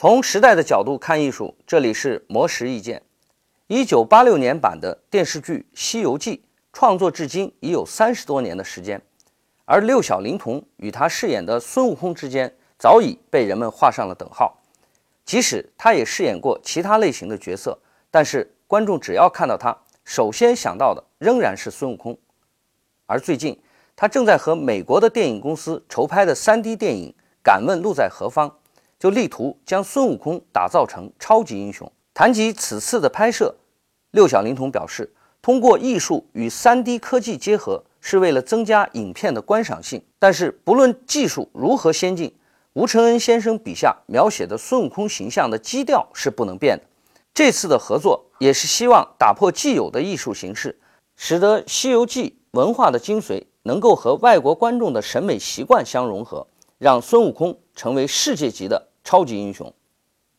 [0.00, 3.02] 从时代的角度看艺术，这里是魔石意见。
[3.66, 6.36] 一九八六年版的电视剧《西游记》
[6.72, 9.02] 创作至今已有三十多年的时间，
[9.64, 14.60] 而六小龄童与他饰演的孙悟空之间早已被人们画上了等号。
[15.24, 17.76] 即使他也饰演过其他类型的角色，
[18.08, 22.16] 但是观众只要看到他，首先想到的仍然是孙悟空。
[23.06, 23.60] 而最近，
[23.96, 27.12] 他正在和美国的电影公司筹拍的 3D 电影
[27.42, 28.48] 《敢问路在何方》。
[28.98, 31.90] 就力图将孙悟空打造成超级英雄。
[32.12, 33.54] 谈及此次的拍摄，
[34.10, 40.02] 六小龄童表示，通过艺术与 3D 科技结合，是为了增加影片的观赏性。
[40.18, 42.34] 但是，不论技术如何先进，
[42.72, 46.84] 吴承恩先生笔下描写的孙悟空形象的基调是不能变的。
[47.32, 50.76] 这次的合作也是希望打破既有的艺术形式，
[51.16, 56.48] 使得《西游记》文化的精髓能够和外国观众的审美习惯相融合，
[56.78, 58.88] 让孙悟空成为世界级的。
[59.04, 59.72] 超级英雄，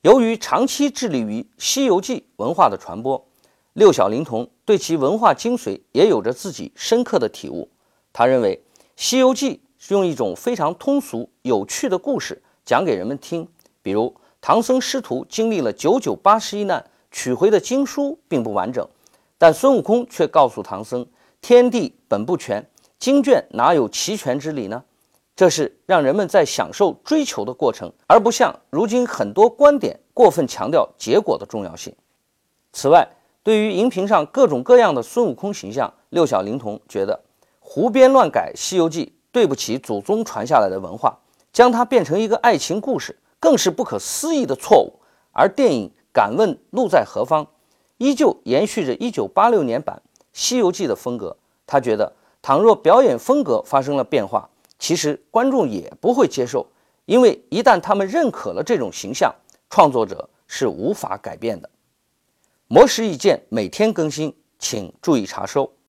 [0.02, 3.26] 由于长期致力于《西游记》文化的传播，
[3.73, 7.68] 六小龄童对其文化精髓也有着自己深刻的体悟。
[8.14, 8.56] 他认为，
[8.96, 13.48] 《西游记》是用一种非常通俗有趣的故事讲给人们听。
[13.81, 18.88] 比如，唐僧师徒经历了九九八十一难，取回的经书并不完整，
[19.40, 21.03] 但孙悟空却告诉唐僧
[21.42, 24.84] ：“天地本不全，经卷哪有齐全之理呢？”
[25.40, 31.96] 这是让人们在享受追求的过程，而不像如今很多观点过分强调结果的重要性。
[32.73, 33.08] 此外，
[33.42, 37.18] 对于荧屏上各种各样的孙悟空形象，六小龄童觉得
[37.62, 41.18] 胡编乱改《西游记》对不起祖宗传下来的文化，
[41.53, 45.00] 将它变成一个爱情故事更是不可思议的错误。
[45.31, 47.46] 而电影《敢问路在何方》
[47.98, 50.02] 依旧延续着1986年版
[50.34, 54.50] 《西游记》的风格，他觉得倘若表演风格发生了变化。
[54.80, 56.66] 其实观众也不会接受，
[57.05, 59.35] 因为一旦他们认可了这种形象，
[59.69, 61.69] 创作者是无法改变的。
[62.67, 65.72] 魔石意见每天更新，请注意查收。